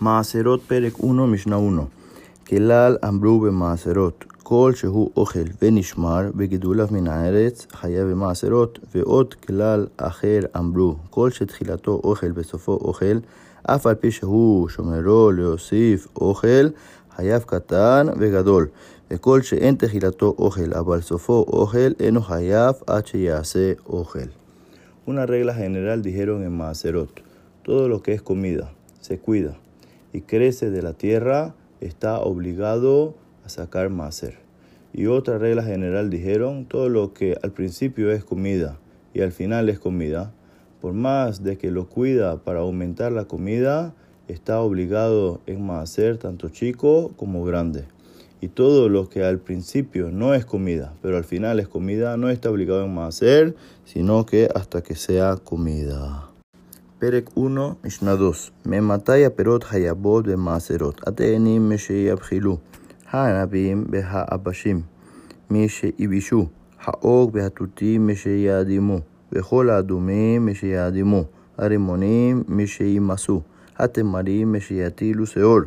[0.00, 1.88] Maaserot Perek 1 Mishnah 1
[2.46, 10.40] Kelal Ambru במעשרות כל שהוא אוכל ונשמר בגידוליו מן הארץ חיה במעשרות ועוד כלל אחר
[10.58, 13.18] אמרו כל שתחילתו אוכל בסופו אוכל
[13.62, 16.68] אף על פי שהוא שומרו להוסיף אוכל
[17.16, 18.66] חייב קטן וגדול
[19.10, 24.28] וכל שאין תחילתו אוכל אבל סופו אוכל אינו חייב עד שיעשה אוכל
[25.06, 27.12] Una regla general dijeron en Maaserot,
[27.64, 28.66] todo lo que es comida,
[29.00, 29.56] se cuida
[30.12, 34.38] y crece de la tierra, está obligado a sacar Maaser.
[34.92, 38.78] Y otra regla general dijeron, todo lo que al principio es comida
[39.14, 40.32] y al final es comida,
[40.80, 43.94] por más de que lo cuida para aumentar la comida,
[44.28, 47.84] está obligado en Maaser tanto chico como grande.
[48.40, 52.30] Y todo lo que al principio no es comida, pero al final es comida, no
[52.30, 53.54] está obligado en Maaser,
[53.84, 56.29] sino que hasta que sea comida.
[57.00, 57.40] פרק 1,
[57.84, 61.08] משנה 2 ממתי הפירות חייבות במעשרות?
[61.08, 62.58] התאנים משיבחילו,
[63.10, 64.80] הענבים והאבשים
[65.50, 66.46] משייבישו,
[66.84, 69.00] העוג והתותים משיעדימו,
[69.32, 71.24] וכל האדומים משיעדימו,
[71.58, 73.40] הרימונים משימסו,
[73.78, 75.60] התמרים משיטילו שאור,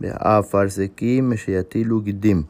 [0.00, 2.42] והאפרסקים משיטילו גידים,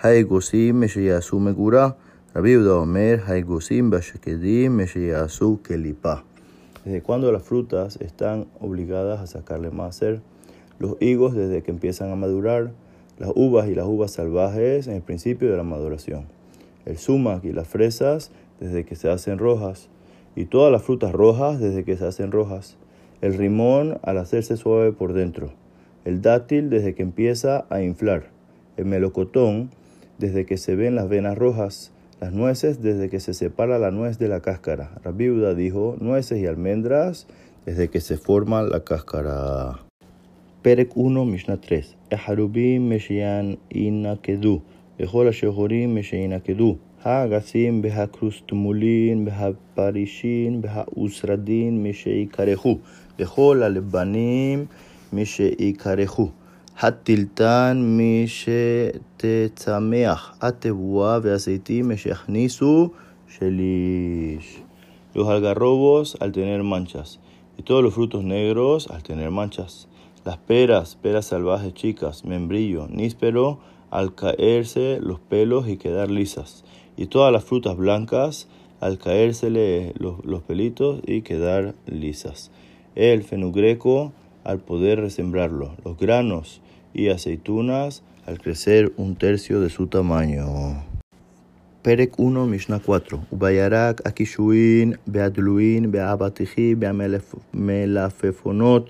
[0.00, 1.88] האגוסים משיעשו מגורה,
[2.36, 6.14] רבי יהודה אומר, האגוסים בשקדים משיעשו כליפה.
[6.86, 10.20] Desde cuando las frutas están obligadas a sacarle máser,
[10.78, 12.70] los higos desde que empiezan a madurar,
[13.18, 16.26] las uvas y las uvas salvajes en el principio de la maduración,
[16.84, 19.88] el sumac y las fresas desde que se hacen rojas,
[20.36, 22.76] y todas las frutas rojas desde que se hacen rojas,
[23.20, 25.50] el rimón al hacerse suave por dentro,
[26.04, 28.28] el dátil desde que empieza a inflar,
[28.76, 29.70] el melocotón
[30.18, 34.19] desde que se ven las venas rojas, las nueces desde que se separa la nuez
[34.19, 34.91] de la cáscara.
[35.03, 37.27] La viuda dijo nueces y almendras
[37.65, 39.79] desde que se forma la cáscara.
[40.63, 44.59] פרק 1, משנה 3 החרובים משינקדו,
[44.99, 52.77] וכל השחורים משינקדו, האגסים והקרוסטמולין והפרישין והאוסרדין משיקרחו,
[53.19, 54.65] וכל הלבנים
[55.13, 56.29] משיקרחו.
[56.79, 57.97] הטילטן
[59.19, 62.89] משתצמח, התבואה והזיתים משכניסו
[63.27, 64.61] שליש.
[65.13, 67.19] Los algarrobos al tener manchas,
[67.57, 69.89] y todos los frutos negros al tener manchas.
[70.23, 73.59] Las peras, peras salvajes chicas, membrillo, níspero,
[73.89, 76.63] al caerse los pelos y quedar lisas.
[76.95, 78.47] Y todas las frutas blancas
[78.79, 82.51] al caérsele los, los pelitos y quedar lisas.
[82.95, 84.13] El fenugreco
[84.43, 85.75] al poder resembrarlo.
[85.83, 86.61] Los granos
[86.95, 90.47] y aceitunas al crecer un tercio de su tamaño.
[91.81, 96.75] פרק 1, משנה 4 ובירק הקישואין, בהדלוין, בהאבטיחי,
[97.53, 98.89] במלפפונות,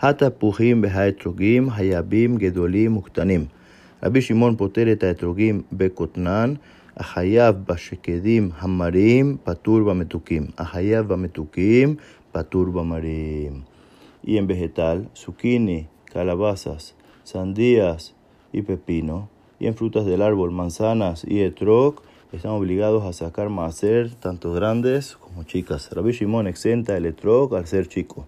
[0.00, 3.44] התפוחים והאתרוגים, היבים, גדולים וקטנים.
[4.02, 6.54] רבי שמעון פוטר את האתרוגים בכותנן,
[6.96, 10.46] החייב בשקדים המרים, פטור במתוקים.
[10.58, 11.94] החייב במתוקים,
[12.32, 13.60] פטור במרים.
[14.24, 16.94] Y en vegetal, zucchini, calabazas,
[17.27, 18.15] sandías
[18.53, 19.27] y pepino,
[19.59, 22.01] y en frutas del árbol, manzanas y etrog,
[22.31, 25.89] están obligados a sacar maaser, tanto grandes como chicas.
[25.91, 28.25] Rabbi Shimon exenta el etrog al ser chico.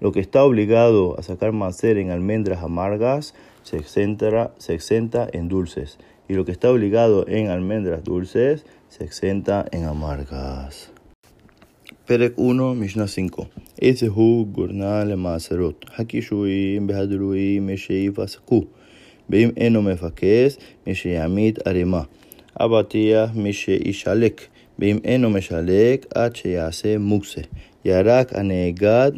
[0.00, 5.48] Lo que está obligado a sacar maaser en almendras amargas se exenta, se exenta en
[5.48, 10.93] dulces, y lo que está obligado en almendras dulces se exenta en amargas.
[12.06, 12.42] פרק 1,
[12.76, 13.30] משנה 5
[13.82, 18.64] איזה הוא גורנה למעשרות, הקישואים בהדרואים משיפסקו,
[19.30, 20.56] ואם אינו מפקס,
[20.86, 22.02] משיעמיד ערימה,
[22.60, 24.40] אבטיח משישלק,
[24.78, 27.40] ואם אינו משלק, עד שיעשה מוקסה,
[27.84, 29.12] ירק הנאגד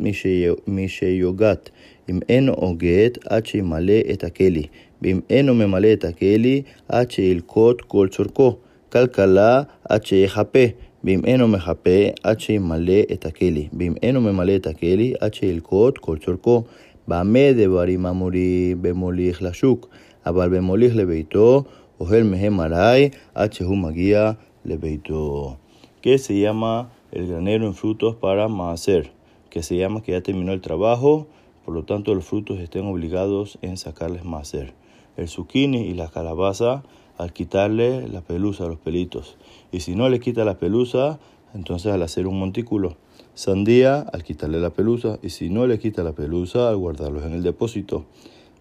[0.67, 1.71] משיוגת,
[2.09, 4.63] אם אינו אוגד, עד שימלא את הכלי,
[5.03, 8.57] ואם אינו ממלא את הכלי, עד שילקוט כל צורכו,
[8.93, 10.67] כלכלה, עד שיחפה.
[11.07, 13.71] Bimeno mejape, h male etakeli.
[13.73, 16.65] Bimeno me male etakeli, h el kot, kol tzorko.
[17.07, 19.87] Bame de barimamuri, bemolich la shuk.
[20.25, 21.65] Abal bemolich lebeito,
[22.01, 25.61] ojel meje maray, h humagia lebeito.
[26.03, 29.13] Que se llama el granero en frutos para mahacer.
[29.49, 31.29] Que se llama que ya terminó el trabajo,
[31.65, 34.75] por lo tanto los frutos estén obligados en sacarles mahacer.
[35.17, 36.83] El zucchini y la calabaza
[37.19, 39.37] al quitarle la pelusa los pelitos.
[39.73, 41.19] Y si no le quita la pelusa,
[41.55, 42.97] entonces al hacer un montículo.
[43.35, 45.19] Sandía al quitarle la pelusa.
[45.23, 48.05] Y si no le quita la pelusa, al guardarlos en el depósito.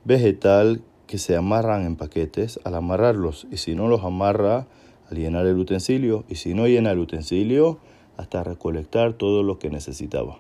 [0.04, 3.48] Vegetal que se amarran en paquetes al amarrarlos.
[3.52, 4.68] Y si no los amarra,
[5.10, 6.24] al llenar el utensilio.
[6.30, 7.80] Y si no llena el utensilio,
[8.18, 10.40] hasta recolectar todo lo que necesitaba.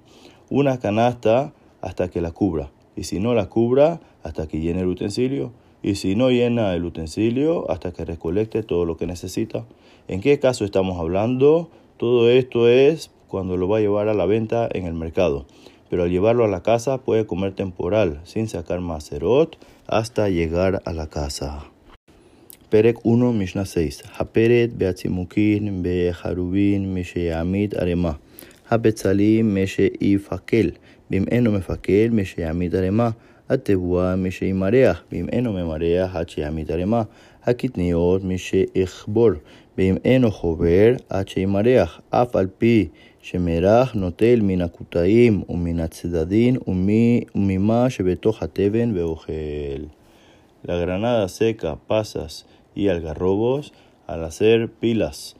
[0.49, 2.71] Una canasta hasta que la cubra.
[2.97, 5.51] y si no la cubra, hasta que llene el utensilio,
[5.85, 9.65] y si no llena el utensilio, hasta que recolecte todo lo que necesita.
[10.07, 11.69] ¿En qué caso estamos hablando?
[11.97, 15.45] Todo esto es cuando lo va a llevar a la venta en el mercado.
[15.91, 20.91] Pero al llevarlo a la casa puede comer temporal, sin sacar macerot, hasta llegar a
[20.91, 21.65] la casa.
[22.71, 24.05] Perek 1, Mishnah 6.
[24.17, 28.17] Haperet beatzimukin beharubin misheamid arema.
[28.71, 30.79] Hapetzalim mesheifakel.
[31.09, 33.15] Bim eno mefakel misheamid arema.
[33.50, 37.02] התבואה משימרח, ואם אינו ממרח עד שיעמיד ערימה,
[37.44, 39.30] הקטניות משאכבור,
[39.78, 42.88] ואם אינו חובר עד שימרח, אף על פי
[43.22, 49.82] שמרח נוטל מן הקוטעים ומן הצדדים וממה שבתוך התבן ואוכל.
[50.62, 52.44] La granada seca, pasas
[52.74, 53.72] y algarrobos
[54.06, 55.34] al hacer pilas.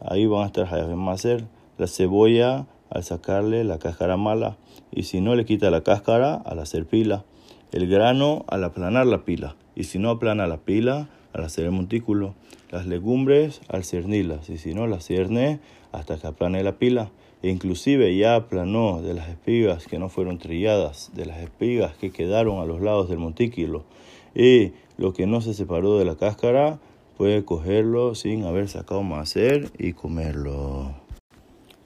[0.00, 0.66] Ahí van a estar
[1.12, 1.44] hacer
[1.76, 4.56] la cebolla al sacarle la cáscara mala
[4.90, 7.24] y si no le quita la cáscara al hacer pila
[7.71, 11.71] el grano al aplanar la pila, y si no aplana la pila, al hacer el
[11.71, 12.35] montículo,
[12.71, 15.59] las legumbres al cernirlas, y si no las cierne,
[15.91, 17.11] hasta que aplane la pila.
[17.43, 22.11] E inclusive ya aplanó de las espigas que no fueron trilladas, de las espigas que
[22.11, 23.85] quedaron a los lados del montículo,
[24.33, 26.79] y lo que no se separó de la cáscara,
[27.17, 30.95] puede cogerlo sin haber sacado macer y comerlo.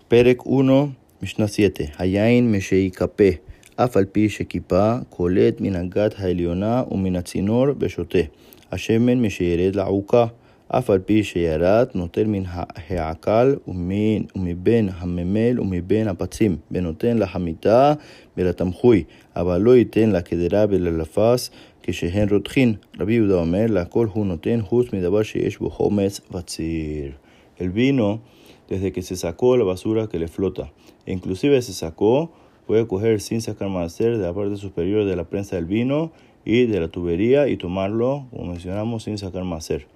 [0.08, 1.94] Perek 1, Mishnah 7.
[1.98, 3.42] Hayain Mesheikape
[3.77, 8.19] אף על פי שכיפה קולט מן הגת העליונה ומן הצינור ושותה.
[8.73, 10.27] השמן משירד לעוקה,
[10.69, 12.43] אף על פי שירד נוטל מן
[12.89, 17.93] העקל ומן, ומבין הממל ומבין הפצים, ונותן לחמיתה
[18.37, 19.05] ולתמחוי,
[19.37, 21.51] אבל לא ייתן לקדרה וללפס
[21.83, 22.75] כשהן רותחין.
[23.01, 27.11] רבי יהודה אומר, לכל הוא נותן חוץ מדבר שיש בו חומץ וציר.
[27.59, 28.21] El vino,
[28.69, 30.71] desde que se sacó la basura que le flota,
[31.07, 32.31] inclusive se sacó
[32.66, 36.12] puede coger sin sacar macer de la parte superior de la prensa del vino
[36.46, 39.88] y de la tubería y tomarlo, como mencionamos, sin sacar macer.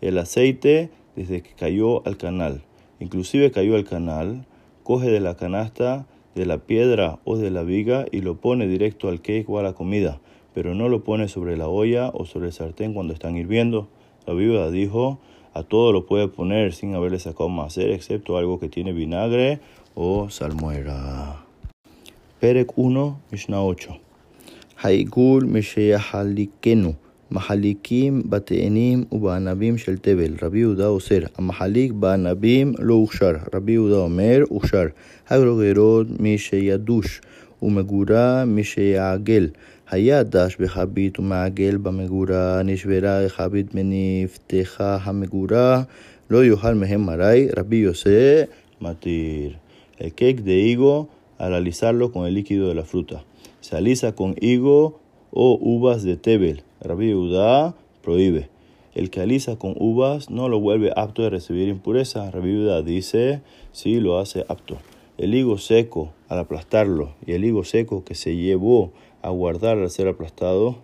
[0.00, 2.62] El aceite, desde que cayó al canal,
[3.00, 4.46] inclusive cayó al canal,
[4.82, 9.08] coge de la canasta, de la piedra o de la viga y lo pone directo
[9.08, 10.20] al cake o a la comida,
[10.54, 13.88] pero no lo pone sobre la olla o sobre el sartén cuando están hirviendo.
[14.26, 15.18] La viuda dijo,
[15.52, 19.60] a todo lo puede poner sin haberle sacado macer, excepto algo que tiene vinagre
[19.94, 21.49] o salmuera.
[22.39, 22.79] פרק 1,
[23.33, 23.99] משנה 8.
[24.81, 26.93] העיגול משיחליקנו,
[27.31, 30.33] מחליקים בתאנים ובענבים של תבל.
[30.41, 33.31] רבי יהודה אוסר, המחליק בענבים לא הוכשר.
[33.53, 34.85] רבי יהודה אומר, הוכשר.
[35.29, 37.21] הגרוגרות משידוש,
[37.61, 39.47] ומגורה משיעגל.
[39.89, 45.83] היה דש בחבית ומעגל במגורה, נשברה החבית ונפתחה המגורה,
[46.29, 48.41] לא יאכל מהם מראי, רבי יוסי
[48.81, 49.51] מתיר.
[49.97, 51.07] El cake de higo
[51.40, 53.24] al alisarlo con el líquido de la fruta.
[53.60, 55.00] Se alisa con higo
[55.32, 56.62] o uvas de tebel.
[56.80, 58.50] Rabbi Udá prohíbe.
[58.94, 62.30] El que alisa con uvas no lo vuelve apto de recibir impureza.
[62.30, 63.40] Rabbi Udá dice,
[63.72, 64.76] sí lo hace apto.
[65.16, 68.92] El higo seco al aplastarlo y el higo seco que se llevó
[69.22, 70.76] a guardar al ser aplastado,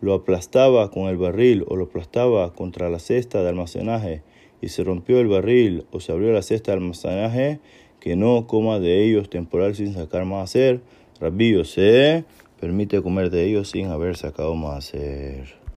[0.00, 4.22] lo aplastaba con el barril o lo aplastaba contra la cesta de almacenaje
[4.60, 7.60] y se rompió el barril o se abrió la cesta de almacenaje,
[8.02, 10.80] que no coma de ellos temporal sin sacar más hacer.
[11.20, 12.24] Rabbi se
[12.58, 15.61] permite comer de ellos sin haber sacado más hacer.